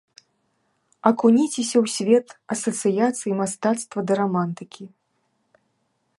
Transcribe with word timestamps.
Акуніцеся 1.09 1.77
ў 1.83 1.87
свет 1.97 2.27
асацыяцый, 2.57 3.31
мастацтва 3.43 3.99
ды 4.09 4.13
рамантыкі! 4.23 4.85